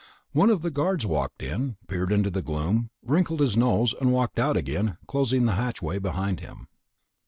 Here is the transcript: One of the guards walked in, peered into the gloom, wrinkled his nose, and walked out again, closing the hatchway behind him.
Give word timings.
One 0.31 0.49
of 0.49 0.63
the 0.63 0.71
guards 0.71 1.05
walked 1.05 1.43
in, 1.43 1.77
peered 1.87 2.11
into 2.11 2.31
the 2.31 2.41
gloom, 2.41 2.89
wrinkled 3.03 3.39
his 3.39 3.55
nose, 3.55 3.93
and 4.01 4.11
walked 4.11 4.39
out 4.39 4.57
again, 4.57 4.97
closing 5.05 5.45
the 5.45 5.51
hatchway 5.61 5.99
behind 5.99 6.39
him. 6.39 6.67